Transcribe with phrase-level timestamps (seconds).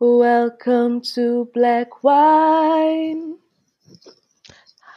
[0.00, 3.38] Welcome to Black Wine.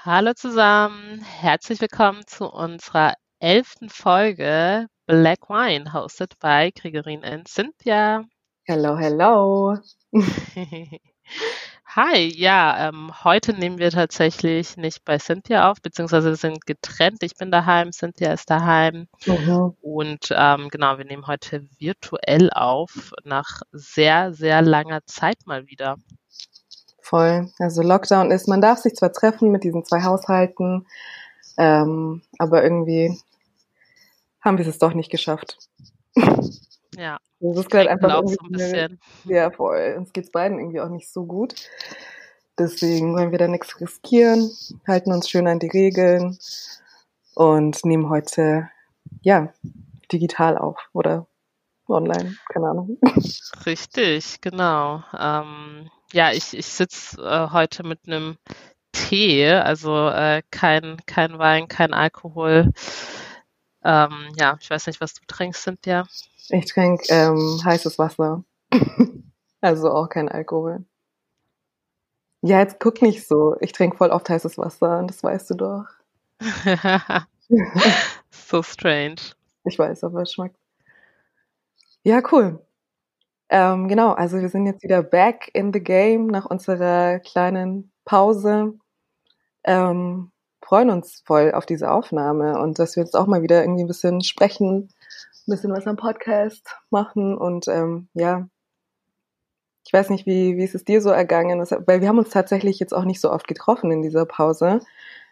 [0.04, 8.26] Hallo zusammen, herzlich willkommen zu unserer elften Folge Black Wine, hosted by Gregorin und Cynthia.
[8.66, 9.78] Hello, hello.
[12.00, 17.24] Hi, ja, ähm, heute nehmen wir tatsächlich nicht bei Cynthia auf, beziehungsweise wir sind getrennt.
[17.24, 19.08] Ich bin daheim, Cynthia ist daheim.
[19.26, 19.74] Mhm.
[19.82, 25.96] Und ähm, genau, wir nehmen heute virtuell auf, nach sehr, sehr langer Zeit mal wieder.
[27.02, 27.52] Voll.
[27.58, 30.86] Also Lockdown ist, man darf sich zwar treffen mit diesen zwei Haushalten,
[31.58, 33.20] ähm, aber irgendwie
[34.40, 35.58] haben wir es doch nicht geschafft.
[36.98, 37.20] Ja.
[37.40, 39.00] Das ist halt einfach auch so ein bisschen.
[39.26, 39.96] Ja, voll.
[39.98, 41.54] Uns geht's beiden irgendwie auch nicht so gut.
[42.58, 44.50] Deswegen wollen wir da nichts riskieren,
[44.88, 46.40] halten uns schön an die Regeln
[47.36, 48.68] und nehmen heute,
[49.22, 49.54] ja,
[50.12, 51.28] digital auf oder
[51.88, 52.98] online, keine Ahnung.
[53.68, 55.04] Richtig, genau.
[55.18, 58.38] Ähm, ja, ich, ich sitze äh, heute mit einem
[58.92, 62.74] Tee, also äh, kein, kein Wein, kein Alkohol.
[63.88, 66.06] Ähm, ja, ich weiß nicht, was du trinkst, Cynthia.
[66.50, 68.44] Ich trinke ähm, heißes Wasser.
[69.62, 70.84] also auch kein Alkohol.
[72.42, 73.56] Ja, jetzt guck nicht so.
[73.62, 75.86] Ich trinke voll oft heißes Wasser und das weißt du doch.
[78.30, 79.22] so strange.
[79.64, 80.58] Ich weiß, aber es schmeckt.
[82.04, 82.62] Ja, cool.
[83.48, 88.74] Ähm, genau, also wir sind jetzt wieder back in the game nach unserer kleinen Pause.
[89.64, 90.32] Ähm,
[90.68, 93.88] freuen uns voll auf diese Aufnahme und dass wir jetzt auch mal wieder irgendwie ein
[93.88, 94.90] bisschen sprechen,
[95.48, 98.50] ein bisschen was am Podcast machen und ähm, ja,
[99.86, 102.80] ich weiß nicht, wie, wie ist es dir so ergangen, weil wir haben uns tatsächlich
[102.80, 104.82] jetzt auch nicht so oft getroffen in dieser Pause,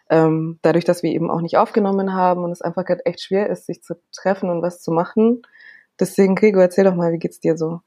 [0.08, 3.50] ähm, dadurch, dass wir eben auch nicht aufgenommen haben und es einfach gerade echt schwer
[3.50, 5.42] ist, sich zu treffen und was zu machen.
[6.00, 7.80] Deswegen, Gregor, erzähl doch mal, wie geht's dir so?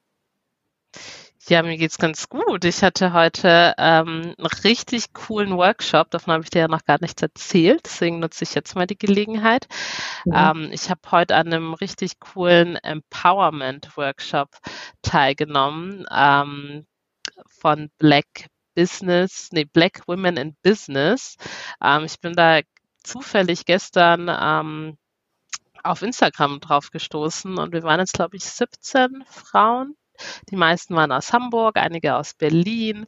[1.49, 2.63] Ja, mir geht's ganz gut.
[2.63, 6.99] Ich hatte heute ähm, einen richtig coolen Workshop, davon habe ich dir ja noch gar
[7.01, 9.67] nichts erzählt, deswegen nutze ich jetzt mal die Gelegenheit.
[10.25, 10.33] Mhm.
[10.35, 14.49] Ähm, ich habe heute an einem richtig coolen Empowerment-Workshop
[15.01, 16.85] teilgenommen ähm,
[17.47, 18.45] von Black
[18.75, 21.35] Business, nee, Black Women in Business.
[21.83, 22.59] Ähm, ich bin da
[23.03, 24.97] zufällig gestern ähm,
[25.83, 29.95] auf Instagram drauf gestoßen und wir waren jetzt, glaube ich, 17 Frauen
[30.49, 33.05] die meisten waren aus Hamburg, einige aus Berlin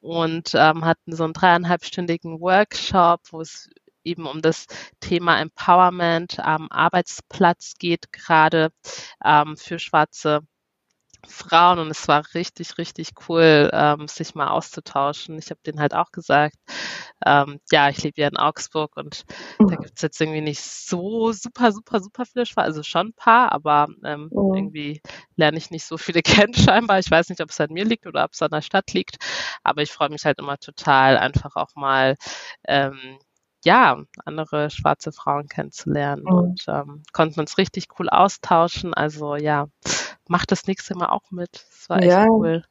[0.00, 3.68] und ähm, hatten so einen dreieinhalbstündigen Workshop, wo es
[4.04, 4.66] eben um das
[5.00, 8.70] Thema Empowerment am Arbeitsplatz geht, gerade
[9.24, 10.40] ähm, für schwarze
[11.26, 15.38] Frauen und es war richtig, richtig cool, ähm, sich mal auszutauschen.
[15.38, 16.56] Ich habe denen halt auch gesagt,
[17.26, 19.24] ähm, ja, ich lebe ja in Augsburg und
[19.58, 19.70] da mhm.
[19.82, 23.52] gibt es jetzt irgendwie nicht so super, super, super viele Schwarze, also schon ein paar,
[23.52, 24.54] aber ähm, mhm.
[24.54, 25.02] irgendwie
[25.36, 26.98] lerne ich nicht so viele kennen scheinbar.
[26.98, 29.16] Ich weiß nicht, ob es an mir liegt oder ob es an der Stadt liegt,
[29.62, 32.16] aber ich freue mich halt immer total, einfach auch mal
[32.66, 33.18] ähm,
[33.64, 36.32] ja, andere schwarze Frauen kennenzulernen mhm.
[36.32, 38.94] und ähm, konnten uns richtig cool austauschen.
[38.94, 39.66] Also ja,
[40.28, 41.66] mach das nächste Mal auch mit.
[41.70, 42.26] Das war echt ja.
[42.28, 42.64] cool.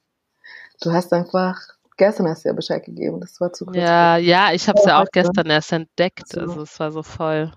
[0.82, 1.60] Du hast einfach,
[1.98, 3.78] gestern hast du ja Bescheid gegeben, das war zu kurz.
[3.78, 6.30] Ja, ja, ich habe es ja auch gestern erst entdeckt.
[6.30, 6.42] So.
[6.42, 7.52] Also es war so voll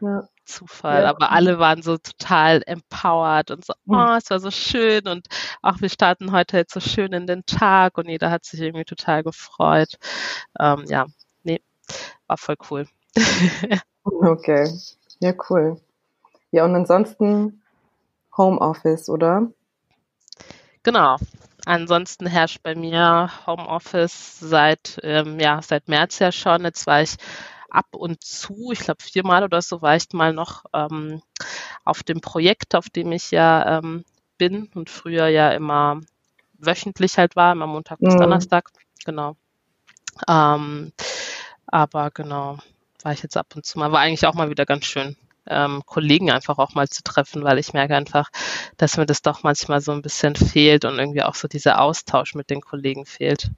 [0.00, 0.28] ja.
[0.44, 1.02] Zufall.
[1.02, 1.10] Ja.
[1.10, 3.94] Aber alle waren so total empowered und so, hm.
[3.94, 5.26] oh, es war so schön und
[5.62, 8.84] auch wir starten heute jetzt so schön in den Tag und jeder hat sich irgendwie
[8.84, 9.94] total gefreut.
[10.58, 11.06] Ähm, ja,
[12.26, 12.86] war voll cool.
[14.02, 14.70] okay.
[15.20, 15.80] Ja, cool.
[16.50, 17.62] Ja, und ansonsten
[18.36, 19.50] Homeoffice, oder?
[20.82, 21.16] Genau.
[21.64, 26.64] Ansonsten herrscht bei mir Homeoffice seit, ähm, ja, seit März ja schon.
[26.64, 27.16] Jetzt war ich
[27.68, 31.20] ab und zu, ich glaube viermal oder so, war ich mal noch ähm,
[31.84, 34.04] auf dem Projekt, auf dem ich ja ähm,
[34.38, 36.00] bin und früher ja immer
[36.54, 38.20] wöchentlich halt war, immer Montag bis mhm.
[38.20, 38.70] Donnerstag,
[39.04, 39.36] genau.
[40.28, 40.92] Ähm,
[41.66, 42.58] aber genau,
[43.02, 45.16] war ich jetzt ab und zu mal, war eigentlich auch mal wieder ganz schön
[45.46, 48.30] ähm, Kollegen einfach auch mal zu treffen, weil ich merke einfach,
[48.76, 52.34] dass mir das doch manchmal so ein bisschen fehlt und irgendwie auch so dieser Austausch
[52.34, 53.50] mit den Kollegen fehlt.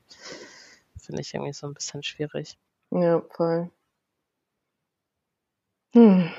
[1.00, 2.58] Finde ich irgendwie so ein bisschen schwierig.
[2.90, 3.70] Ja, voll.
[5.94, 6.30] Hm.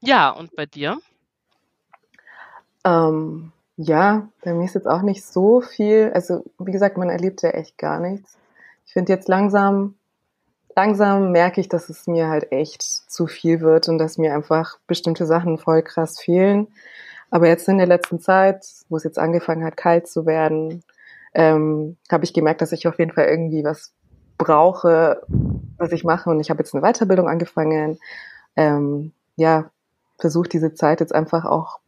[0.00, 0.98] Ja, und bei dir?
[2.84, 6.10] Ähm, ja, bei mir ist jetzt auch nicht so viel.
[6.14, 8.38] Also, wie gesagt, man erlebt ja echt gar nichts.
[8.86, 9.96] Ich finde jetzt langsam
[10.76, 14.78] langsam merke ich, dass es mir halt echt zu viel wird und dass mir einfach
[14.86, 16.68] bestimmte Sachen voll krass fehlen.
[17.30, 20.84] Aber jetzt in der letzten Zeit, wo es jetzt angefangen hat, kalt zu werden,
[21.34, 23.92] ähm, habe ich gemerkt, dass ich auf jeden Fall irgendwie was
[24.38, 25.22] brauche,
[25.76, 26.30] was ich mache.
[26.30, 27.98] Und ich habe jetzt eine Weiterbildung angefangen.
[28.56, 29.70] Ähm, ja,
[30.18, 31.80] versuche diese Zeit jetzt einfach auch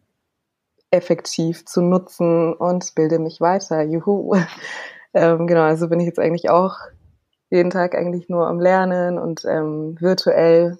[0.90, 3.82] effektiv zu nutzen und bilde mich weiter.
[3.82, 4.34] Juhu.
[5.14, 6.78] ähm, genau, also bin ich jetzt eigentlich auch
[7.56, 10.78] jeden Tag eigentlich nur am Lernen und ähm, virtuell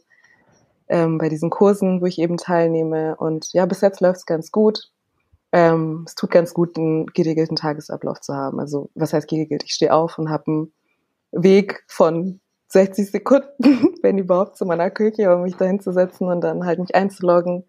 [0.89, 3.17] ähm, bei diesen Kursen, wo ich eben teilnehme.
[3.17, 4.91] Und ja, bis jetzt läuft es ganz gut.
[5.53, 8.61] Ähm, es tut ganz gut, einen geregelten Tagesablauf zu haben.
[8.61, 9.65] Also was heißt geregelt?
[9.65, 10.73] Ich stehe auf und habe einen
[11.33, 13.49] Weg von 60 Sekunden,
[14.03, 17.65] wenn überhaupt, zu meiner Küche, um mich da hinzusetzen und dann halt mich einzuloggen.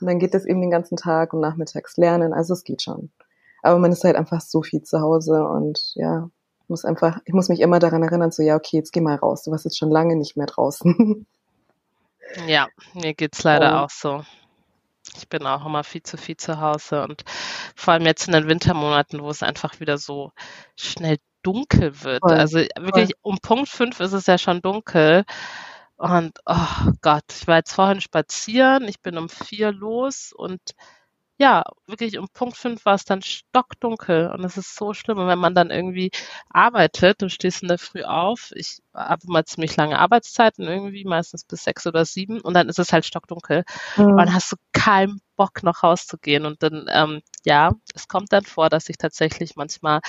[0.00, 2.32] Und dann geht es eben den ganzen Tag und nachmittags lernen.
[2.32, 3.10] Also es geht schon.
[3.62, 6.28] Aber man ist halt einfach so viel zu Hause und ja,
[6.68, 9.44] muss einfach, ich muss mich immer daran erinnern, so ja, okay, jetzt geh mal raus.
[9.44, 11.26] Du warst jetzt schon lange nicht mehr draußen.
[12.46, 13.84] Ja, mir geht's leider oh.
[13.84, 14.24] auch so.
[15.16, 17.22] Ich bin auch immer viel zu viel zu Hause und
[17.76, 20.32] vor allem jetzt in den Wintermonaten, wo es einfach wieder so
[20.74, 22.22] schnell dunkel wird.
[22.22, 22.32] Voll.
[22.32, 23.32] Also wirklich Voll.
[23.32, 25.24] um Punkt fünf ist es ja schon dunkel.
[25.96, 30.60] Und oh Gott, ich war jetzt vorhin spazieren, ich bin um vier los und
[31.36, 35.18] ja, wirklich um Punkt fünf war es dann stockdunkel und es ist so schlimm.
[35.18, 36.10] Und wenn man dann irgendwie
[36.48, 41.44] arbeitet, du stehst in der Früh auf, ich habe mal ziemlich lange Arbeitszeiten irgendwie, meistens
[41.44, 43.64] bis sechs oder sieben und dann ist es halt stockdunkel
[43.96, 44.04] mhm.
[44.04, 48.44] und dann hast du keinen Bock noch rauszugehen und dann, ähm, ja, es kommt dann
[48.44, 50.00] vor, dass ich tatsächlich manchmal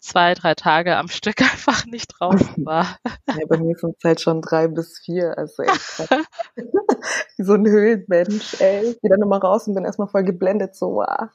[0.00, 2.96] zwei, drei Tage am Stück einfach nicht draußen war.
[3.28, 6.10] Ja, bei mir sind es halt schon drei bis vier, also echt
[7.36, 8.90] Wie so ein Höhlenmensch, ey.
[8.90, 11.28] Ich gehe dann immer raus und bin erstmal voll geblendet, so wow.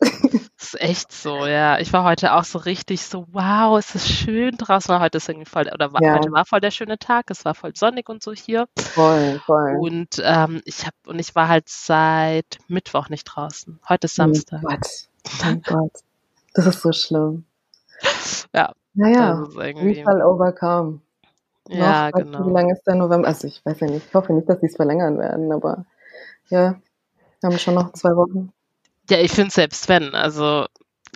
[0.00, 1.78] Das ist echt so, ja.
[1.80, 5.00] Ich war heute auch so richtig so, wow, es ist schön draußen.
[5.00, 6.14] Heute ist irgendwie voll, oder war, ja.
[6.14, 7.30] heute war voll der schöne Tag.
[7.30, 8.68] Es war voll sonnig und so hier.
[8.78, 9.76] Voll, voll.
[9.80, 13.80] Und ähm, ich habe und ich war halt seit Mittwoch nicht draußen.
[13.88, 14.60] Heute ist Samstag.
[14.62, 14.86] Oh Gott,
[15.44, 15.92] oh Gott,
[16.54, 17.44] das ist so schlimm.
[18.54, 18.72] Ja.
[18.94, 19.46] Naja.
[19.52, 21.00] Fall overcome.
[21.68, 22.46] Ja, Noch, genau.
[22.46, 23.28] Wie lange ist der November?
[23.28, 25.84] Also ich weiß ja nicht, ich hoffe nicht, dass die es verlängern werden, aber
[26.48, 26.80] ja,
[27.40, 28.52] wir haben schon noch zwei Wochen.
[29.10, 30.66] Ja, ich finde selbst wenn, also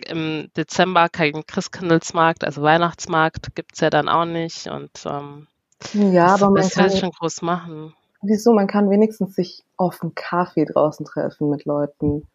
[0.07, 5.47] im Dezember kein Christkindlesmarkt, also Weihnachtsmarkt gibt es ja dann auch nicht und ähm,
[5.93, 7.93] ja, aber man das kann schon groß machen.
[8.21, 8.53] Wieso?
[8.53, 12.27] Man kann wenigstens sich auf einen Kaffee draußen treffen mit Leuten.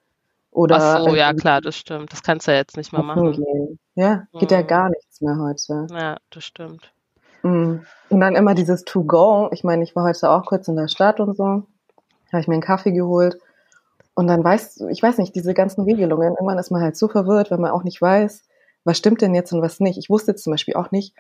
[0.51, 2.13] Oder Ach so, ja klar, das stimmt.
[2.13, 3.33] Das kannst du ja jetzt nicht mehr machen.
[3.33, 3.79] Gehen.
[3.95, 4.57] Ja, geht mhm.
[4.57, 5.87] ja gar nichts mehr heute.
[5.91, 6.93] Ja, das stimmt.
[7.43, 7.85] Mhm.
[8.09, 9.51] Und dann immer dieses To-Go.
[9.53, 11.45] Ich meine, ich war heute auch kurz in der Stadt und so.
[11.45, 13.39] Habe ich mir einen Kaffee geholt.
[14.15, 17.07] Und dann weißt du, ich weiß nicht, diese ganzen Regelungen, irgendwann ist man halt so
[17.07, 18.43] verwirrt, weil man auch nicht weiß,
[18.83, 19.97] was stimmt denn jetzt und was nicht.
[19.97, 21.15] Ich wusste jetzt zum Beispiel auch nicht,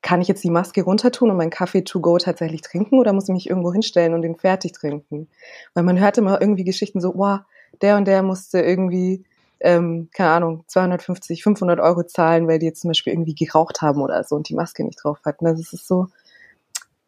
[0.00, 3.12] kann ich jetzt die Maske runter tun und meinen Kaffee to go tatsächlich trinken oder
[3.12, 5.28] muss ich mich irgendwo hinstellen und den fertig trinken?
[5.74, 7.40] Weil man hört immer irgendwie Geschichten so, wow,
[7.82, 9.24] der und der musste irgendwie,
[9.60, 14.00] ähm, keine Ahnung, 250, 500 Euro zahlen, weil die jetzt zum Beispiel irgendwie geraucht haben
[14.00, 15.46] oder so und die Maske nicht drauf hatten.
[15.46, 16.08] Also es ist so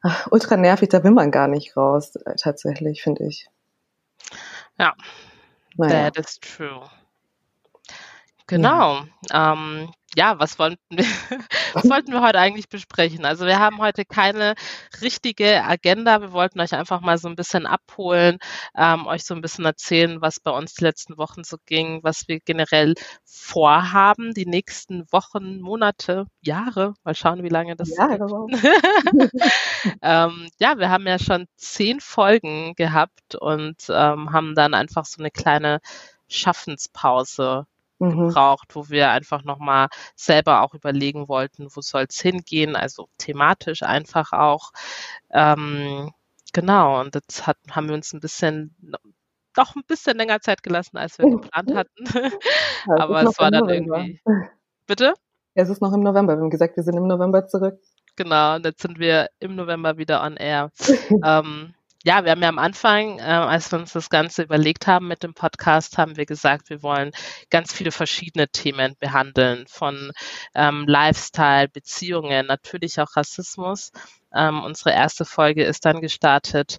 [0.03, 3.49] ach, ultra nervig, da will man gar nicht raus, äh, tatsächlich, finde ich.
[4.79, 4.95] Ja,
[5.77, 6.11] naja.
[6.11, 6.89] that is true.
[8.51, 9.05] Genau.
[9.31, 9.53] Ja.
[9.53, 11.05] Ähm, ja, was wollten, wir,
[11.73, 13.25] was wollten wir heute eigentlich besprechen?
[13.25, 14.55] Also wir haben heute keine
[15.01, 16.21] richtige Agenda.
[16.21, 18.39] Wir wollten euch einfach mal so ein bisschen abholen,
[18.77, 22.27] ähm, euch so ein bisschen erzählen, was bei uns die letzten Wochen so ging, was
[22.27, 22.95] wir generell
[23.25, 26.95] vorhaben, die nächsten Wochen, Monate, Jahre.
[27.05, 28.49] Mal schauen, wie lange das ja, genau.
[30.03, 35.23] ähm, ja, wir haben ja schon zehn Folgen gehabt und ähm, haben dann einfach so
[35.23, 35.79] eine kleine
[36.27, 37.67] Schaffenspause
[38.01, 38.29] mhm.
[38.29, 43.83] gebraucht, wo wir einfach nochmal selber auch überlegen wollten, wo soll es hingehen, also thematisch
[43.83, 44.73] einfach auch.
[45.31, 46.13] Ähm,
[46.53, 48.75] genau, und das hat, haben wir uns ein bisschen
[49.55, 52.05] doch ein bisschen länger Zeit gelassen, als wir geplant hatten.
[52.89, 54.21] Aber es war dann irgendwie.
[54.87, 55.15] Bitte?
[55.55, 56.37] Es ist noch im November.
[56.37, 57.81] Wir haben gesagt, wir sind im November zurück.
[58.17, 60.71] Genau, und jetzt sind wir im November wieder on air.
[61.25, 65.07] ähm, ja, wir haben ja am Anfang, äh, als wir uns das Ganze überlegt haben
[65.07, 67.13] mit dem Podcast, haben wir gesagt, wir wollen
[67.51, 70.13] ganz viele verschiedene Themen behandeln, von
[70.55, 73.93] ähm, Lifestyle, Beziehungen, natürlich auch Rassismus.
[74.35, 76.79] Ähm, unsere erste Folge ist dann gestartet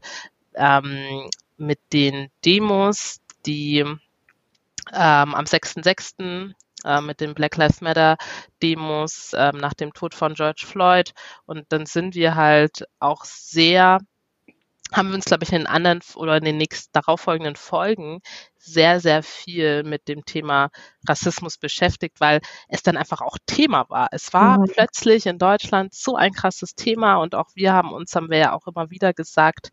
[0.55, 3.99] ähm, mit den Demos, die ähm,
[4.91, 6.53] am 6.6.
[6.83, 8.17] Äh, mit den Black Lives Matter
[8.63, 11.13] Demos ähm, nach dem Tod von George Floyd.
[11.45, 13.99] Und dann sind wir halt auch sehr
[14.91, 18.21] haben wir uns, glaube ich, in den anderen oder in den nächsten darauffolgenden Folgen
[18.57, 20.69] sehr, sehr viel mit dem Thema
[21.07, 24.09] Rassismus beschäftigt, weil es dann einfach auch Thema war.
[24.11, 24.65] Es war mhm.
[24.73, 28.53] plötzlich in Deutschland so ein krasses Thema und auch wir haben uns, haben wir ja
[28.53, 29.69] auch immer wieder gesagt,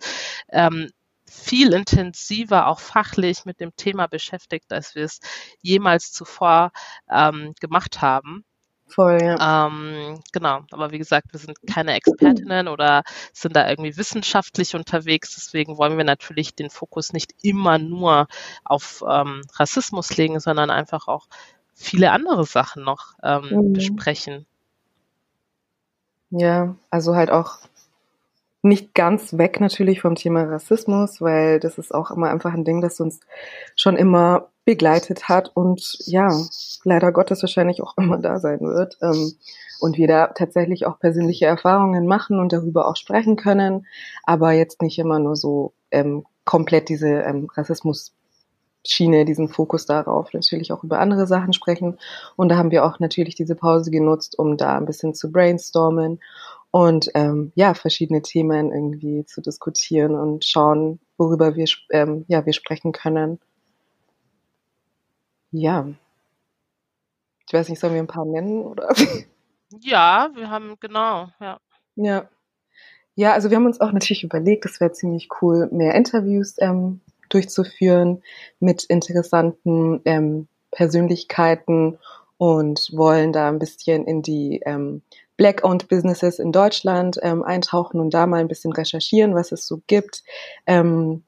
[0.51, 0.91] ähm,
[1.31, 5.21] viel intensiver, auch fachlich mit dem Thema beschäftigt, als wir es
[5.61, 6.71] jemals zuvor
[7.11, 8.45] ähm, gemacht haben.
[8.88, 9.66] Voll, ja.
[9.66, 13.02] Ähm, genau, aber wie gesagt, wir sind keine Expertinnen oder
[13.33, 15.35] sind da irgendwie wissenschaftlich unterwegs.
[15.35, 18.28] Deswegen wollen wir natürlich den Fokus nicht immer nur
[18.64, 21.26] auf ähm, Rassismus legen, sondern einfach auch
[21.75, 23.73] viele andere Sachen noch ähm, mhm.
[23.75, 24.47] besprechen.
[26.30, 27.59] Ja, also halt auch
[28.62, 32.80] nicht ganz weg natürlich vom Thema Rassismus, weil das ist auch immer einfach ein Ding,
[32.80, 33.21] das uns
[33.76, 36.29] schon immer begleitet hat und ja,
[36.85, 38.99] leider Gottes wahrscheinlich auch immer da sein wird.
[39.01, 39.33] Ähm,
[39.81, 43.87] und wir da tatsächlich auch persönliche Erfahrungen machen und darüber auch sprechen können,
[44.25, 48.13] aber jetzt nicht immer nur so ähm, komplett diese ähm, Rassismus
[48.87, 51.99] Schiene, diesen Fokus darauf, natürlich auch über andere Sachen sprechen.
[52.37, 56.21] Und da haben wir auch natürlich diese Pause genutzt, um da ein bisschen zu brainstormen
[56.71, 62.53] und ähm, ja, verschiedene Themen irgendwie zu diskutieren und schauen, worüber wir, ähm, ja, wir
[62.53, 63.41] sprechen können.
[65.50, 65.88] Ja.
[67.47, 68.88] Ich weiß nicht, sollen wir ein paar nennen oder?
[69.81, 71.61] Ja, wir haben, genau, ja.
[71.97, 72.31] Ja.
[73.17, 77.02] Ja, also wir haben uns auch natürlich überlegt, es wäre ziemlich cool, mehr Interviews ähm,
[77.28, 78.23] durchzuführen
[78.61, 81.99] mit interessanten ähm, Persönlichkeiten
[82.38, 85.02] und wollen da ein bisschen in die ähm,
[85.37, 89.83] Black-owned Businesses in Deutschland ähm, eintauchen und da mal ein bisschen recherchieren, was es so
[89.87, 90.23] gibt.
[90.67, 91.25] Ähm,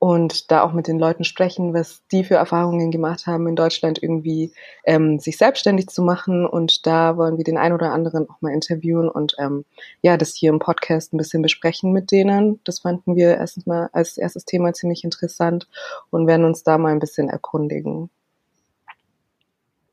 [0.00, 4.02] und da auch mit den Leuten sprechen, was die für Erfahrungen gemacht haben, in Deutschland
[4.02, 4.50] irgendwie
[4.84, 6.46] ähm, sich selbstständig zu machen.
[6.46, 9.66] Und da wollen wir den einen oder anderen auch mal interviewen und ähm,
[10.00, 12.60] ja, das hier im Podcast ein bisschen besprechen mit denen.
[12.64, 15.68] Das fanden wir erstmal als erstes Thema ziemlich interessant
[16.08, 18.08] und werden uns da mal ein bisschen erkundigen.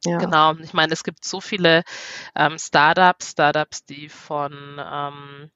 [0.06, 0.20] Ja.
[0.20, 1.84] Genau, ich meine, es gibt so viele
[2.34, 5.52] ähm, Startups, Startups, die von ähm,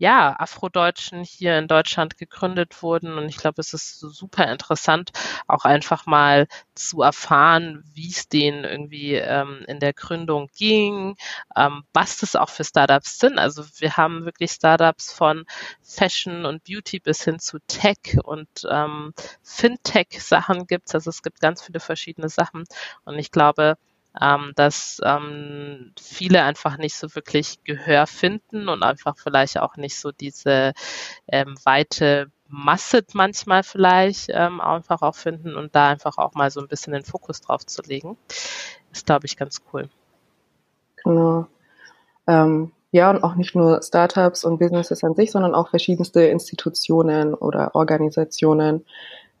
[0.00, 3.18] ja, Afrodeutschen hier in Deutschland gegründet wurden.
[3.18, 5.10] Und ich glaube, es ist super interessant,
[5.46, 11.16] auch einfach mal zu erfahren, wie es denen irgendwie ähm, in der Gründung ging,
[11.54, 13.38] ähm, was das auch für Startups sind.
[13.38, 15.44] Also wir haben wirklich Startups von
[15.82, 20.94] Fashion und Beauty bis hin zu Tech und ähm, Fintech-Sachen gibt's.
[20.94, 22.64] Also es gibt ganz viele verschiedene Sachen.
[23.04, 23.76] Und ich glaube,
[24.20, 29.98] ähm, dass ähm, viele einfach nicht so wirklich Gehör finden und einfach vielleicht auch nicht
[29.98, 30.72] so diese
[31.28, 36.60] ähm, weite Masse manchmal vielleicht ähm, einfach auch finden und da einfach auch mal so
[36.60, 38.16] ein bisschen den Fokus drauf zu legen,
[38.92, 39.88] ist, glaube ich, ganz cool.
[41.04, 41.46] Genau.
[42.26, 47.34] Ähm, ja, und auch nicht nur Startups und Businesses an sich, sondern auch verschiedenste Institutionen
[47.34, 48.84] oder Organisationen,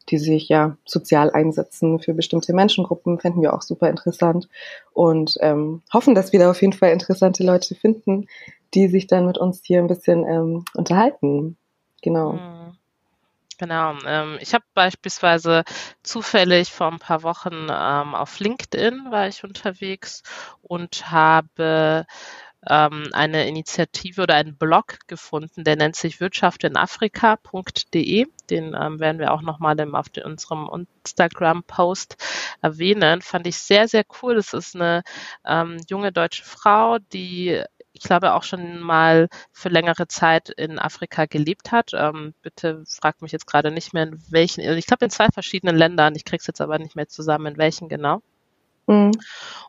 [0.08, 4.48] die sich ja sozial einsetzen für bestimmte Menschengruppen, fänden wir auch super interessant
[4.92, 8.26] und ähm, hoffen, dass wir da auf jeden Fall interessante Leute finden,
[8.74, 11.56] die sich dann mit uns hier ein bisschen ähm, unterhalten.
[12.02, 12.32] Genau.
[12.32, 12.76] Mhm.
[13.58, 13.92] Genau.
[14.06, 15.64] Ähm, ich habe beispielsweise
[16.02, 20.22] zufällig vor ein paar Wochen ähm, auf LinkedIn war ich unterwegs
[20.62, 22.06] und habe
[22.68, 28.26] ähm, eine Initiative oder einen Blog gefunden, der nennt sich wirtschaftinafrika.de.
[28.50, 32.16] Den ähm, werden wir auch nochmal auf den, unserem Instagram-Post
[32.60, 33.22] erwähnen.
[33.22, 34.34] Fand ich sehr, sehr cool.
[34.34, 35.02] Das ist eine
[35.46, 37.62] ähm, junge deutsche Frau, die
[37.92, 41.90] ich glaube, auch schon mal für längere Zeit in Afrika gelebt hat.
[41.92, 45.76] Ähm, bitte fragt mich jetzt gerade nicht mehr, in welchen, ich glaube in zwei verschiedenen
[45.76, 48.22] Ländern, ich kriege es jetzt aber nicht mehr zusammen, in welchen genau.
[48.90, 49.12] Mhm.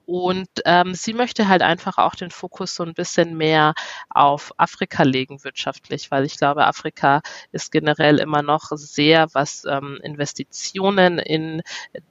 [0.05, 3.75] Und ähm, sie möchte halt einfach auch den Fokus so ein bisschen mehr
[4.09, 9.99] auf Afrika legen wirtschaftlich, weil ich glaube, Afrika ist generell immer noch sehr, was ähm,
[10.01, 11.61] Investitionen in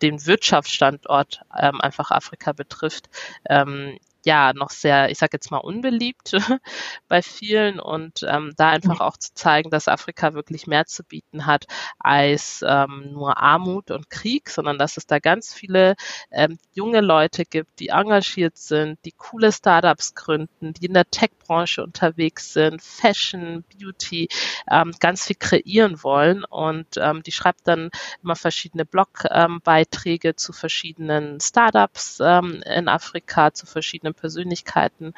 [0.02, 3.10] den Wirtschaftsstandort ähm, einfach Afrika betrifft,
[3.48, 6.32] ähm, ja noch sehr, ich sage jetzt mal, unbeliebt
[7.08, 11.46] bei vielen und ähm, da einfach auch zu zeigen, dass Afrika wirklich mehr zu bieten
[11.46, 11.66] hat
[11.98, 15.94] als ähm, nur Armut und Krieg, sondern dass es da ganz viele
[16.30, 21.82] ähm, junge Leute gibt, die engagiert sind, die coole Startups gründen, die in der Tech-Branche
[21.82, 24.28] unterwegs sind, Fashion, Beauty,
[24.70, 27.90] ähm, ganz viel kreieren wollen und ähm, die schreibt dann
[28.22, 35.14] immer verschiedene Blogbeiträge ähm, zu verschiedenen Startups ähm, in Afrika, zu verschiedenen verschiedene Persönlichkeiten.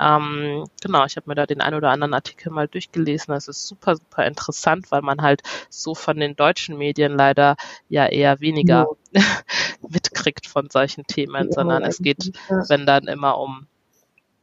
[0.00, 3.32] Ähm, genau, ich habe mir da den ein oder anderen Artikel mal durchgelesen.
[3.32, 7.56] Das ist super, super interessant, weil man halt so von den deutschen Medien leider
[7.88, 9.22] ja eher weniger ja.
[9.88, 12.32] mitkriegt von solchen Themen, ja, sondern es geht,
[12.68, 13.66] wenn dann immer um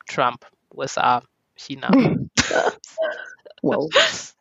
[0.08, 1.22] Trump, USA,
[1.56, 1.90] China.
[3.62, 3.90] wow.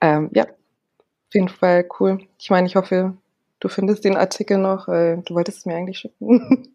[0.00, 2.26] ähm, ja, auf jeden Fall cool.
[2.38, 3.16] Ich meine, ich hoffe,
[3.60, 4.88] du findest den Artikel noch.
[4.88, 6.74] Äh, du wolltest es mir eigentlich schicken.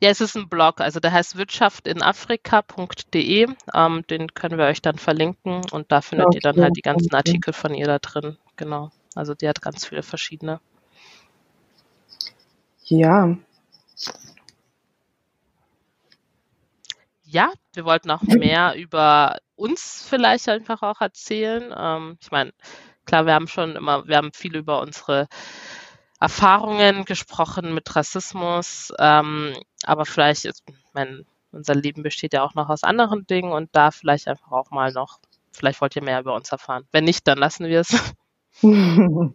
[0.00, 3.48] Ja, es ist ein Blog, also der heißt wirtschaftinafrika.de.
[3.74, 6.38] Ähm, den können wir euch dann verlinken und da findet okay.
[6.38, 8.38] ihr dann halt die ganzen Artikel von ihr da drin.
[8.56, 8.90] Genau.
[9.14, 10.60] Also die hat ganz viele verschiedene.
[12.86, 13.36] Ja.
[17.34, 21.74] ja, wir wollten auch mehr über uns vielleicht einfach auch erzählen.
[21.76, 22.52] Ähm, ich meine,
[23.04, 25.28] klar, wir haben schon immer, wir haben viel über unsere
[26.24, 29.52] Erfahrungen gesprochen mit Rassismus, ähm,
[29.84, 30.64] aber vielleicht ist,
[30.94, 34.70] mein, unser Leben besteht ja auch noch aus anderen Dingen und da vielleicht einfach auch
[34.70, 35.18] mal noch,
[35.52, 36.84] vielleicht wollt ihr mehr über uns erfahren.
[36.92, 38.14] Wenn nicht, dann lassen wir es.
[38.62, 39.34] nee,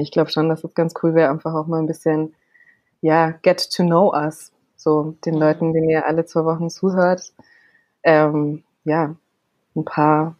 [0.00, 2.34] ich glaube schon, dass es ganz cool wäre, einfach auch mal ein bisschen,
[3.02, 4.50] ja, get to know us.
[4.76, 5.40] So den mhm.
[5.40, 7.34] Leuten, denen ihr alle zwei Wochen zuhört,
[8.02, 9.14] ähm, ja,
[9.76, 10.36] ein paar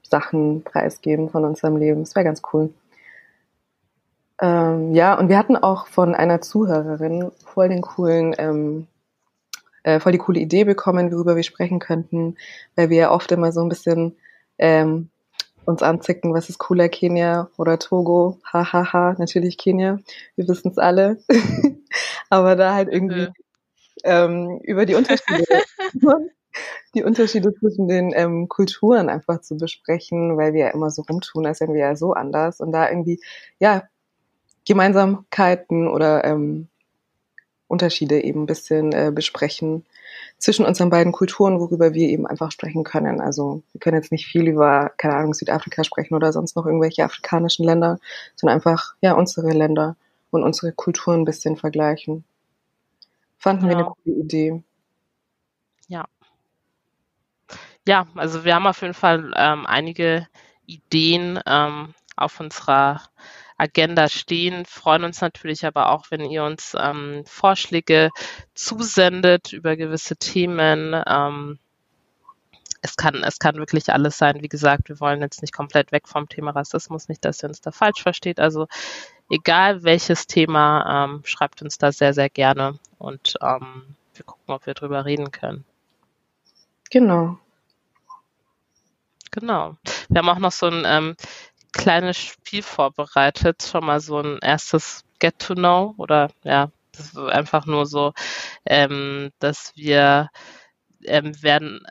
[0.00, 2.00] Sachen preisgeben von unserem Leben.
[2.00, 2.72] Das wäre ganz cool.
[4.40, 8.86] Ähm, ja, und wir hatten auch von einer Zuhörerin voll den coolen, ähm,
[9.84, 12.36] äh, voll die coole Idee bekommen, worüber wir sprechen könnten,
[12.74, 14.16] weil wir ja oft immer so ein bisschen
[14.58, 15.10] ähm,
[15.66, 18.38] uns anzicken, was ist cooler, Kenia oder Togo?
[18.44, 19.16] Hahaha, ha, ha.
[19.18, 20.00] natürlich Kenia,
[20.36, 21.18] wir wissen es alle.
[22.30, 23.28] Aber da halt irgendwie
[24.04, 25.44] ähm, über die Unterschiede,
[26.94, 31.46] die Unterschiede zwischen den ähm, Kulturen einfach zu besprechen, weil wir ja immer so rumtun,
[31.46, 33.20] als wären wir ja so anders und da irgendwie,
[33.58, 33.84] ja,
[34.66, 36.68] Gemeinsamkeiten oder ähm,
[37.66, 39.84] Unterschiede eben ein bisschen äh, besprechen
[40.38, 43.20] zwischen unseren beiden Kulturen, worüber wir eben einfach sprechen können.
[43.20, 47.04] Also wir können jetzt nicht viel über, keine Ahnung, Südafrika sprechen oder sonst noch irgendwelche
[47.04, 47.98] afrikanischen Länder,
[48.36, 49.96] sondern einfach, ja, unsere Länder
[50.30, 52.24] und unsere Kulturen ein bisschen vergleichen.
[53.38, 53.70] Fanden genau.
[53.70, 54.62] wir eine coole Idee.
[55.88, 56.04] Ja.
[57.86, 60.26] Ja, also wir haben auf jeden Fall ähm, einige
[60.66, 63.02] Ideen ähm, auf unserer
[63.56, 68.10] Agenda stehen, freuen uns natürlich aber auch, wenn ihr uns ähm, Vorschläge
[68.54, 71.00] zusendet über gewisse Themen.
[71.06, 71.58] Ähm,
[72.82, 74.42] es kann, es kann wirklich alles sein.
[74.42, 77.60] Wie gesagt, wir wollen jetzt nicht komplett weg vom Thema Rassismus, nicht, dass ihr uns
[77.60, 78.40] da falsch versteht.
[78.40, 78.66] Also
[79.30, 84.66] egal welches Thema, ähm, schreibt uns da sehr, sehr gerne und ähm, wir gucken, ob
[84.66, 85.64] wir drüber reden können.
[86.90, 87.38] Genau.
[89.30, 89.76] Genau.
[90.08, 91.16] Wir haben auch noch so ein ähm,
[91.74, 97.18] kleines Spiel vorbereitet, schon mal so ein erstes Get to Know oder ja, das ist
[97.18, 98.12] einfach nur so,
[98.64, 100.30] ähm, dass wir
[101.04, 101.86] ähm, werden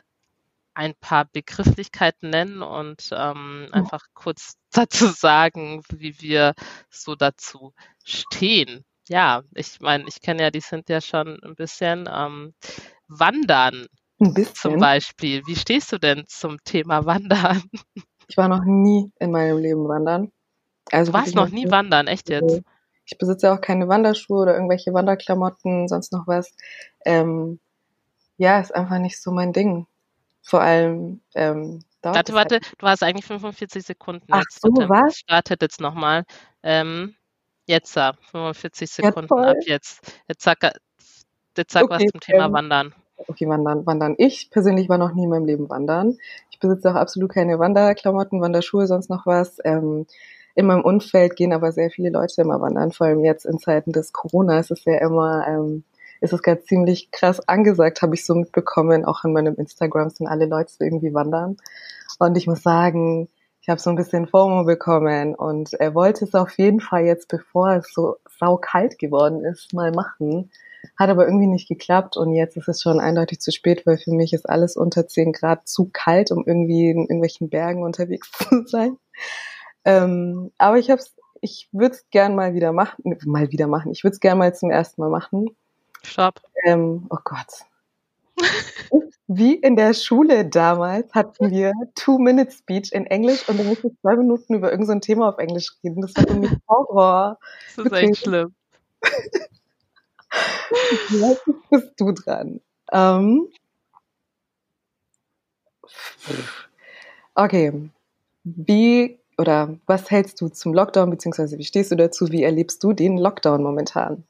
[0.74, 6.54] ein paar Begrifflichkeiten nennen und ähm, einfach kurz dazu sagen, wie wir
[6.90, 7.72] so dazu
[8.04, 8.84] stehen.
[9.08, 12.54] Ja, ich meine, ich kenne ja, die sind ja schon ein bisschen ähm,
[13.06, 13.86] Wandern.
[14.20, 14.54] Ein bisschen.
[14.54, 15.42] Zum Beispiel.
[15.46, 17.62] Wie stehst du denn zum Thema Wandern?
[18.28, 20.32] Ich war noch nie in meinem Leben wandern.
[20.90, 22.62] Also du warst noch nie wandern, echt jetzt?
[23.06, 26.54] Ich besitze auch keine Wanderschuhe oder irgendwelche Wanderklamotten, sonst noch was.
[27.04, 27.58] Ähm,
[28.38, 29.86] ja, ist einfach nicht so mein Ding.
[30.42, 31.80] Vor allem, ähm,
[32.12, 32.72] Warte, warte, halt.
[32.78, 34.26] du hast eigentlich 45 Sekunden.
[34.30, 34.88] Ach jetzt, so, bitte.
[34.88, 35.16] was?
[35.16, 36.24] Startet jetzt nochmal.
[36.62, 37.14] Ähm,
[37.66, 40.20] jetzt, 45 Sekunden ja, ab jetzt.
[40.28, 40.58] Jetzt sag,
[41.56, 42.94] jetzt sag okay, was zum Thema ähm, Wandern.
[43.16, 44.14] Okay, wandern, wandern.
[44.18, 46.18] Ich persönlich war noch nie in meinem Leben wandern.
[46.50, 49.58] Ich besitze auch absolut keine Wanderklamotten, Wanderschuhe, sonst noch was.
[49.64, 50.06] Ähm,
[50.54, 53.92] in meinem Umfeld gehen aber sehr viele Leute immer wandern, vor allem jetzt in Zeiten
[53.92, 55.84] des Corona ist es ja immer, ähm,
[56.20, 59.04] ist es gerade ziemlich krass angesagt, habe ich so mitbekommen.
[59.04, 61.56] Auch in meinem Instagram sind alle Leute irgendwie wandern.
[62.18, 63.28] Und ich muss sagen,
[63.60, 67.28] ich habe so ein bisschen FOMO bekommen und er wollte es auf jeden Fall jetzt,
[67.28, 70.50] bevor es so saukalt geworden ist, mal machen.
[70.96, 74.12] Hat aber irgendwie nicht geklappt und jetzt ist es schon eindeutig zu spät, weil für
[74.12, 78.66] mich ist alles unter 10 Grad zu kalt, um irgendwie in irgendwelchen Bergen unterwegs zu
[78.66, 78.96] sein.
[79.84, 83.92] Ähm, aber ich hab's, ich würde es gern mal wieder machen, mal wieder machen.
[83.92, 85.46] Ich würde es gern mal zum ersten Mal machen.
[86.02, 86.40] Stopp.
[86.64, 87.64] Ähm, oh Gott.
[89.26, 94.16] Wie in der Schule damals hatten wir Two-Minute-Speech in Englisch und dann musste ich zwei
[94.16, 96.02] Minuten über irgendein so Thema auf Englisch reden.
[96.02, 97.38] Das war für mich Horror.
[97.76, 98.54] Das ist echt schlimm.
[101.10, 102.60] Jetzt bist du dran.
[102.92, 103.48] Ähm,
[107.34, 107.90] okay.
[108.44, 112.30] Wie oder was hältst du zum Lockdown, beziehungsweise wie stehst du dazu?
[112.30, 114.24] Wie erlebst du den Lockdown momentan?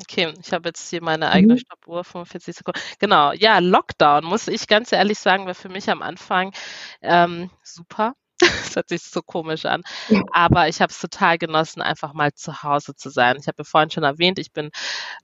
[0.00, 1.58] Okay, ich habe jetzt hier meine eigene mhm.
[1.58, 2.80] Stoppuhr, 45 Sekunden.
[3.00, 6.52] Genau, ja, Lockdown, muss ich ganz ehrlich sagen, war für mich am Anfang
[7.02, 8.14] ähm, super.
[8.40, 9.82] Das hört sich so komisch an.
[10.32, 13.36] Aber ich habe es total genossen, einfach mal zu Hause zu sein.
[13.40, 14.70] Ich habe ja vorhin schon erwähnt, ich bin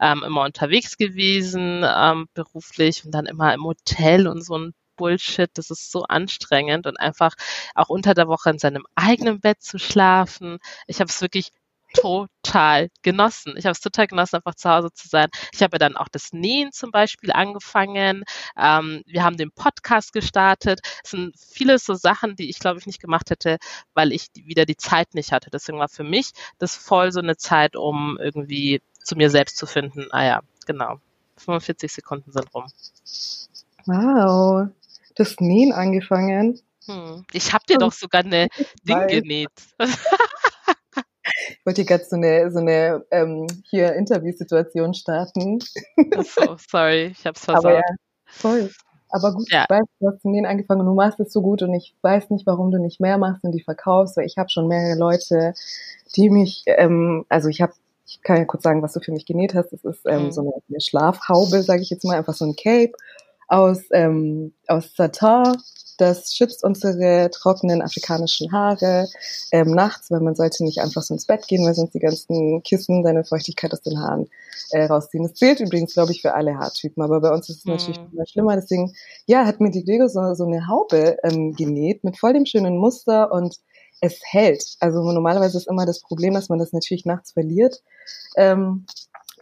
[0.00, 5.50] ähm, immer unterwegs gewesen, ähm, beruflich und dann immer im Hotel und so ein Bullshit.
[5.54, 7.34] Das ist so anstrengend und einfach
[7.74, 10.58] auch unter der Woche in seinem eigenen Bett zu schlafen.
[10.86, 11.50] Ich habe es wirklich
[11.94, 13.54] total genossen.
[13.56, 15.28] Ich habe es total genossen, einfach zu Hause zu sein.
[15.52, 18.24] Ich habe dann auch das Nähen zum Beispiel angefangen.
[18.58, 20.80] Ähm, wir haben den Podcast gestartet.
[21.02, 23.58] Es sind viele so Sachen, die ich glaube ich nicht gemacht hätte,
[23.94, 25.50] weil ich wieder die Zeit nicht hatte.
[25.50, 29.66] Deswegen war für mich das voll so eine Zeit, um irgendwie zu mir selbst zu
[29.66, 30.08] finden.
[30.10, 31.00] Ah ja, genau.
[31.36, 32.66] 45 Sekunden sind rum.
[33.86, 34.68] Wow.
[35.14, 36.60] Du hast Nähen angefangen.
[36.86, 37.24] Hm.
[37.32, 38.48] Ich habe dir doch sogar eine
[38.82, 39.50] Ding genäht.
[41.64, 45.60] ich wollte gerade so eine, so eine ähm, hier Interviewsituation starten.
[46.22, 47.64] so, sorry, ich hab's versaut.
[47.64, 47.82] Aber ja,
[48.26, 48.70] voll.
[49.08, 49.62] Aber gut, Ja.
[49.64, 51.94] ich weiß, du hast zu nähen angefangen und du machst es so gut und ich
[52.02, 54.98] weiß nicht, warum du nicht mehr machst und die verkaufst, weil ich habe schon mehrere
[54.98, 55.54] Leute,
[56.16, 57.72] die mich, ähm, also ich habe,
[58.06, 59.70] ich kann ja kurz sagen, was du für mich genäht hast.
[59.72, 60.32] Das ist ähm, Mhm.
[60.32, 62.92] so eine, eine Schlafhaube, sage ich jetzt mal, einfach so ein Cape
[63.48, 65.56] aus, ähm, aus Satin.
[65.98, 69.06] Das schützt unsere trockenen afrikanischen Haare
[69.52, 72.62] ähm, nachts, weil man sollte nicht einfach so ins Bett gehen, weil sonst die ganzen
[72.62, 74.28] Kissen deine Feuchtigkeit aus den Haaren
[74.70, 75.24] äh, rausziehen.
[75.24, 77.72] Das zählt übrigens, glaube ich, für alle Haartypen, aber bei uns ist es Mhm.
[77.72, 78.56] natürlich immer schlimmer.
[78.56, 78.92] Deswegen,
[79.26, 82.76] ja, hat mir die Gregor so, so eine Haube ähm, genäht mit voll dem schönen
[82.76, 83.56] Muster und
[84.00, 84.76] es hält.
[84.80, 87.82] Also normalerweise ist immer das Problem, dass man das natürlich nachts verliert.
[88.36, 88.86] Ähm,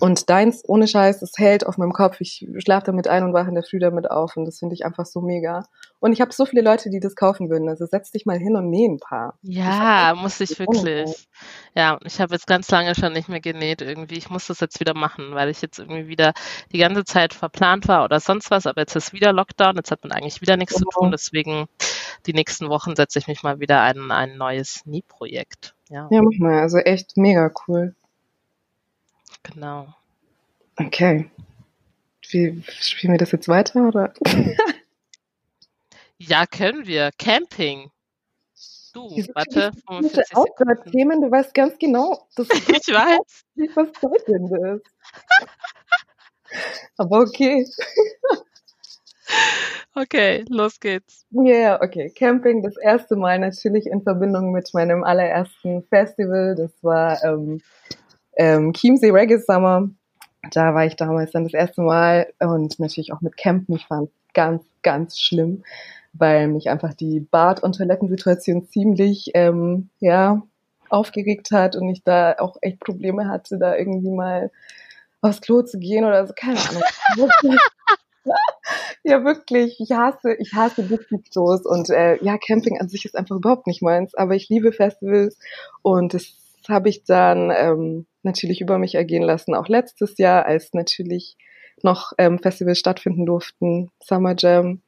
[0.02, 2.20] und deins, ohne Scheiß, es hält auf meinem Kopf.
[2.20, 4.36] Ich schlafe damit ein und wache in der Früh damit auf.
[4.36, 5.64] Und das finde ich einfach so mega.
[6.00, 7.68] Und ich habe so viele Leute, die das kaufen würden.
[7.68, 9.38] Also setz dich mal hin und näh ein paar.
[9.42, 11.28] Ja, muss ich wirklich.
[11.76, 14.16] Ja, ich habe jetzt ganz lange schon nicht mehr genäht irgendwie.
[14.18, 16.32] Ich muss das jetzt wieder machen, weil ich jetzt irgendwie wieder
[16.72, 18.66] die ganze Zeit verplant war oder sonst was.
[18.66, 19.76] Aber jetzt ist wieder Lockdown.
[19.76, 20.98] Jetzt hat man eigentlich wieder nichts zu Genau.
[20.98, 21.10] tun.
[21.12, 21.68] Deswegen
[22.26, 25.76] die nächsten Wochen setze ich mich mal wieder an ein neues Nähprojekt.
[25.90, 26.60] Ja, Ja, mach mal.
[26.60, 27.94] Also echt mega cool.
[29.42, 29.94] Genau.
[30.76, 31.30] Okay.
[32.30, 34.14] Wie, spielen wir das jetzt weiter oder?
[36.28, 37.10] Ja, können wir.
[37.18, 37.90] Camping.
[38.94, 40.50] Du, Diese warte, Diese 45 Sekunden.
[40.50, 43.44] Outdoor-Themen, du weißt ganz genau, das ist Ich weiß.
[43.54, 44.86] nicht, was bedeutend ist.
[46.96, 47.66] Aber okay.
[49.94, 51.26] Okay, los geht's.
[51.30, 52.10] Ja, yeah, okay.
[52.10, 56.54] Camping das erste Mal natürlich in Verbindung mit meinem allerersten Festival.
[56.54, 57.62] Das war ähm,
[58.36, 59.88] ähm, Chiemsee Reggae Summer.
[60.50, 63.76] Da war ich damals dann das erste Mal und natürlich auch mit Campen.
[63.76, 65.62] Ich fand ganz, ganz schlimm,
[66.12, 70.42] weil mich einfach die Bad- und Toilettensituation ziemlich ähm, ja,
[70.88, 74.50] aufgeregt hat und ich da auch echt Probleme hatte, da irgendwie mal
[75.20, 76.32] aufs Klo zu gehen oder so.
[76.36, 77.30] Keine Ahnung.
[79.04, 79.80] Ja, wirklich.
[79.80, 83.82] Ich hasse, ich hasse Disco-Klos und äh, ja, Camping an sich ist einfach überhaupt nicht
[83.82, 84.14] meins.
[84.14, 85.38] Aber ich liebe Festivals
[85.82, 86.32] und das
[86.68, 89.54] habe ich dann ähm, natürlich über mich ergehen lassen.
[89.54, 91.36] Auch letztes Jahr, als natürlich
[91.82, 94.82] noch ähm, Festivals stattfinden durften, Summer Jam,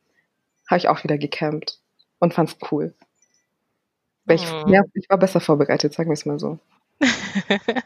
[0.69, 1.81] habe ich auch wieder gecampt
[2.19, 2.95] und fand's cool.
[4.25, 4.73] Weil ich, Mhm.
[4.73, 6.59] ja, ich war besser vorbereitet, sagen wir es mal so.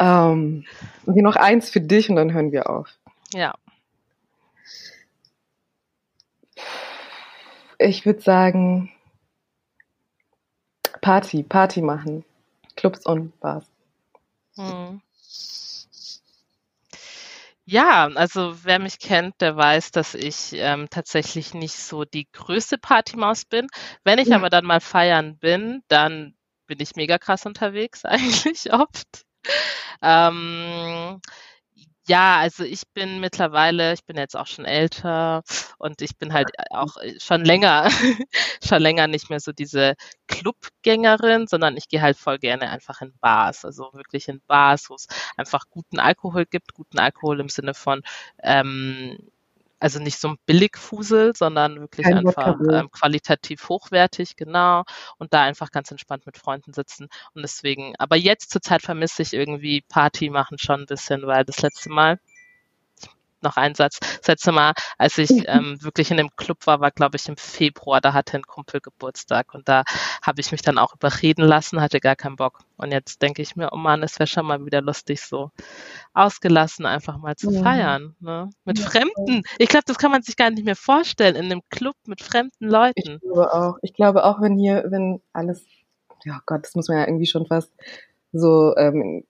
[0.00, 0.64] Ähm,
[1.06, 2.98] und hier noch eins für dich und dann hören wir auf.
[3.32, 3.54] ja.
[7.78, 8.90] Ich würde sagen,
[11.04, 12.24] Party, Party machen.
[12.76, 13.66] Clubs und Bars.
[14.56, 15.02] Hm.
[17.66, 22.78] Ja, also wer mich kennt, der weiß, dass ich ähm, tatsächlich nicht so die größte
[22.78, 23.66] Partymaus bin.
[24.02, 24.36] Wenn ich Ja.
[24.36, 26.34] aber dann mal feiern bin, dann
[26.66, 29.26] bin ich mega krass unterwegs, eigentlich oft.
[30.00, 31.20] Ähm,
[32.06, 35.42] ja, also ich bin mittlerweile, ich bin jetzt auch schon älter
[35.78, 37.88] und ich bin halt auch schon länger,
[38.62, 39.94] schon länger nicht mehr so diese
[40.26, 44.94] Clubgängerin, sondern ich gehe halt voll gerne einfach in Bars, also wirklich in Bars, wo
[44.96, 48.02] es einfach guten Alkohol gibt, guten Alkohol im Sinne von,
[48.42, 49.18] ähm,
[49.80, 54.84] also nicht so ein Billigfusel, sondern wirklich Kein einfach ähm, qualitativ hochwertig, genau,
[55.18, 57.08] und da einfach ganz entspannt mit Freunden sitzen.
[57.34, 61.60] Und deswegen, aber jetzt zurzeit vermisse ich irgendwie Party machen schon ein bisschen, weil das
[61.60, 62.18] letzte Mal,
[63.44, 66.90] noch ein Satz, das letzte Mal, als ich ähm, wirklich in dem Club war, war
[66.90, 69.84] glaube ich im Februar, da hatte ein Kumpel Geburtstag und da
[70.22, 72.60] habe ich mich dann auch überreden lassen, hatte gar keinen Bock.
[72.76, 75.50] Und jetzt denke ich mir, oh Mann, es wäre schon mal wieder lustig, so
[76.12, 77.62] ausgelassen einfach mal zu Ja.
[77.62, 78.50] feiern, ne?
[78.64, 79.42] Mit Ja, Fremden.
[79.58, 82.68] Ich glaube, das kann man sich gar nicht mehr vorstellen, in einem Club mit fremden
[82.68, 83.16] Leuten.
[83.16, 83.78] Ich glaube auch.
[83.82, 85.64] Ich glaube auch, wenn hier, wenn alles,
[86.24, 87.72] ja Gott, das muss man ja irgendwie schon fast
[88.32, 89.24] so ähm,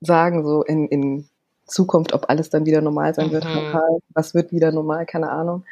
[0.00, 1.28] sagen, so in, in
[1.68, 3.44] Zukunft, ob alles dann wieder normal sein wird.
[3.44, 4.00] Mhm.
[4.14, 5.06] Was wird wieder normal?
[5.06, 5.64] Keine Ahnung.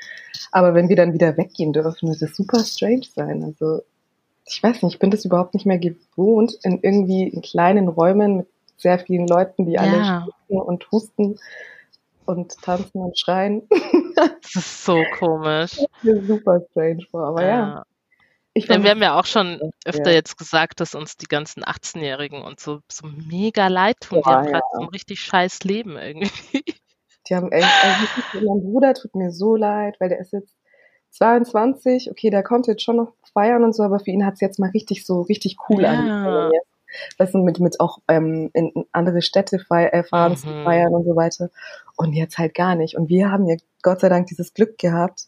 [0.52, 3.42] Aber wenn wir dann wieder weggehen dürfen, wird das super strange sein.
[3.44, 3.82] Also
[4.44, 8.36] ich weiß nicht, ich bin das überhaupt nicht mehr gewohnt, in irgendwie in kleinen Räumen
[8.38, 10.22] mit sehr vielen Leuten, die alle Ja.
[10.24, 11.38] schwitzen und husten
[12.26, 13.62] und tanzen und schreien.
[14.14, 15.78] Das ist so komisch.
[16.02, 17.24] mir super strange vor.
[17.26, 17.82] Aber ja,
[18.56, 20.14] ich Ja, wir haben ja auch schon öfter sehr.
[20.14, 24.22] jetzt gesagt, dass uns die ganzen 18-Jährigen und so, so mega leid tun.
[24.24, 24.50] Die Ja, haben ja.
[24.52, 26.64] gerade so ein richtig scheiß Leben irgendwie.
[27.28, 30.54] Die haben echt, also mein Bruder tut mir so leid, weil der ist jetzt
[31.10, 34.58] 22, okay, der konnte jetzt schon noch feiern und so, aber für ihn hat's jetzt
[34.58, 35.90] mal richtig so, richtig cool Ja.
[35.90, 36.52] angefangen.
[37.18, 40.36] Weißt du, mit, mit auch ähm, in andere Städte feiern, äh, fahren mhm.
[40.36, 41.50] zu feiern und so weiter.
[41.96, 42.96] Und jetzt halt gar nicht.
[42.96, 45.26] Und wir haben ja Gott sei Dank dieses Glück gehabt,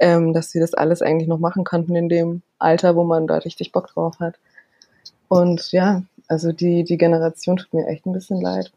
[0.00, 3.36] ähm, dass wir das alles eigentlich noch machen konnten in dem Alter, wo man da
[3.36, 4.38] richtig Bock drauf hat.
[5.28, 8.72] Und ja, also die, die Generation tut mir echt ein bisschen leid.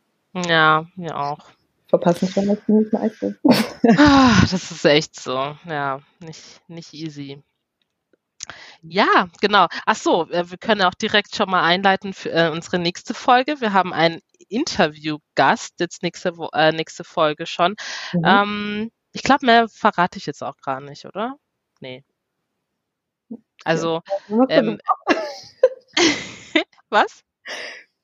[0.48, 1.40] Ja, mir auch.
[1.88, 3.38] Verpassen vielleicht nicht meiste.
[3.98, 5.56] ah, das ist echt so.
[5.66, 7.42] Ja, nicht, nicht easy.
[8.82, 9.68] Ja, genau.
[9.86, 13.62] Ach so, äh, wir können auch direkt schon mal einleiten für äh, unsere nächste Folge.
[13.62, 17.76] Wir haben einen Interviewgast jetzt nächste, äh, nächste Folge schon.
[18.12, 18.24] Mhm.
[18.26, 21.38] Ähm, ich glaube, mehr verrate ich jetzt auch gar nicht, oder?
[21.80, 22.04] Nee.
[23.64, 24.02] Also,
[24.50, 24.80] ähm,
[26.90, 27.24] was?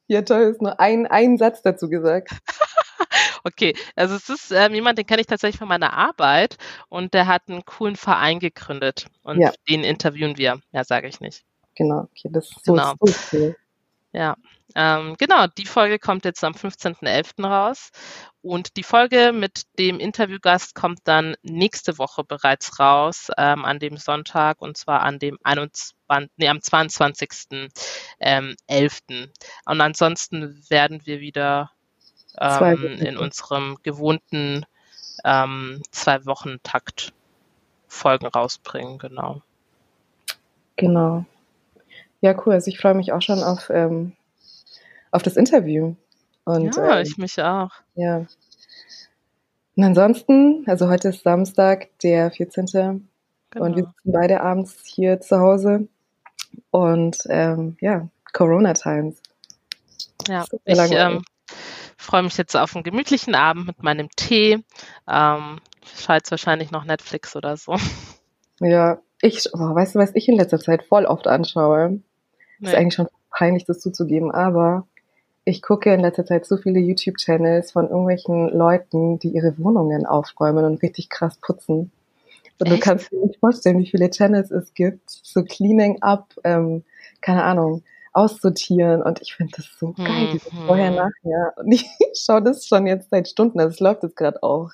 [0.08, 2.32] Ja, toll, ist nur ein, ein Satz dazu gesagt.
[3.44, 7.28] okay, also es ist ähm, jemand, den kenne ich tatsächlich von meiner Arbeit und der
[7.28, 9.52] hat einen coolen Verein gegründet und ja.
[9.68, 10.62] den interviewen wir.
[10.72, 11.44] Ja, sage ich nicht.
[11.76, 12.94] Genau, okay, das ist so, genau.
[13.02, 13.56] so cool.
[14.12, 14.36] Ja,
[14.76, 17.46] ähm, genau, die Folge kommt jetzt am 15.11.
[17.46, 17.92] raus
[18.42, 23.98] und die Folge mit dem Interviewgast kommt dann nächste Woche bereits raus, ähm, an dem
[23.98, 25.96] Sonntag und zwar an dem 21,
[26.38, 27.70] nee, am 22.11.
[28.20, 28.56] Ähm,
[29.66, 31.72] und ansonsten werden wir wieder
[32.40, 34.66] ähm, in unserem gewohnten
[35.24, 37.14] ähm, zwei Wochen Takt
[37.88, 39.42] Folgen rausbringen, genau.
[40.76, 41.26] Genau.
[42.22, 42.54] Ja, cool.
[42.54, 44.14] Also ich freue mich auch schon auf ähm,
[45.12, 45.96] auf das Interview.
[46.46, 47.72] Und, ja, ähm, ich mich auch.
[47.96, 48.26] Ja.
[49.76, 52.66] Und ansonsten, also heute ist Samstag, der 14.
[53.52, 53.66] Genau.
[53.66, 55.88] Und wir sitzen beide abends hier zu Hause.
[56.72, 59.22] Und ähm, ja, Corona Times.
[60.28, 61.24] Ja, ich ähm,
[61.98, 64.64] freue mich jetzt auf einen gemütlichen Abend mit meinem Tee.
[65.08, 65.60] Ähm,
[65.96, 67.78] schalte wahrscheinlich noch Netflix oder so.
[68.60, 72.02] Ja, ich, oh, weißt du, was ich in letzter Zeit voll oft anschaue?
[72.60, 72.70] Nee.
[72.70, 74.88] Ist eigentlich schon peinlich, das zuzugeben, aber
[75.46, 80.66] ich gucke in letzter Zeit so viele YouTube-Channels von irgendwelchen Leuten, die ihre Wohnungen aufräumen
[80.66, 81.92] und richtig krass putzen.
[82.60, 82.76] Und Echt?
[82.76, 85.10] du kannst dir nicht vorstellen, wie viele Channels es gibt.
[85.10, 86.84] So Cleaning Up, ähm,
[87.22, 89.02] keine Ahnung, aussortieren.
[89.02, 90.32] Und ich finde das so geil, mhm.
[90.34, 91.54] dieses Vorher, Nachher.
[91.58, 93.60] Und ich schaue das schon jetzt seit Stunden.
[93.60, 94.72] Also es läuft jetzt gerade auch.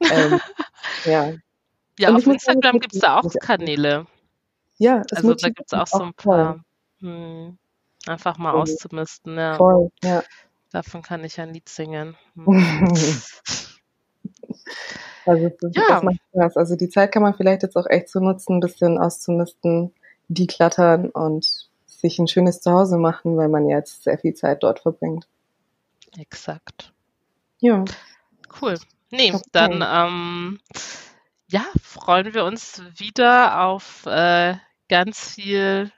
[0.00, 0.40] Ähm,
[1.06, 1.32] ja.
[1.98, 4.06] Ja, auf Instagram gibt es da auch Kanäle.
[4.78, 6.64] Ja, also da gibt es auch so ein paar.
[7.02, 7.58] Hm.
[8.06, 8.62] Einfach mal voll.
[8.62, 9.56] auszumisten, ja.
[9.56, 10.22] Voll, ja.
[10.70, 12.16] Davon kann ich ein Lied singen.
[15.26, 15.82] also das, ja.
[15.88, 16.56] das macht Spaß.
[16.56, 19.92] Also die Zeit kann man vielleicht jetzt auch echt so nutzen, ein bisschen auszumisten,
[20.28, 25.28] deklattern und sich ein schönes Zuhause machen, weil man jetzt sehr viel Zeit dort verbringt.
[26.18, 26.92] Exakt.
[27.60, 27.84] Ja.
[28.60, 28.78] Cool.
[29.10, 29.42] Nee, okay.
[29.52, 30.60] dann ähm,
[31.48, 34.54] ja, freuen wir uns wieder auf äh,
[34.88, 35.92] ganz viel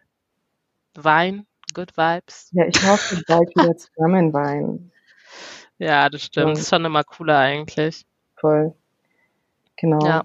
[1.03, 2.51] Wein, Good Vibes.
[2.53, 4.93] Ja, ich hoffe, bald wieder zusammen weinen.
[5.79, 6.47] Ja, das stimmt.
[6.47, 8.07] Und das ist schon immer cooler eigentlich.
[8.37, 8.75] Voll.
[9.77, 10.05] Genau.
[10.07, 10.25] Ja.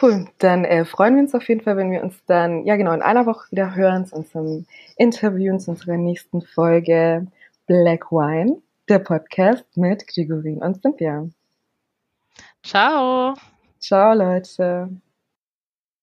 [0.00, 0.26] Cool.
[0.38, 3.02] Dann äh, freuen wir uns auf jeden Fall, wenn wir uns dann, ja genau, in
[3.02, 4.66] einer Woche wieder hören zu unserem
[4.96, 7.26] Interview, zu unserer nächsten Folge
[7.66, 11.28] Black Wine, der Podcast mit Grigorin und Cynthia.
[12.62, 13.34] Ciao.
[13.78, 14.88] Ciao, Leute.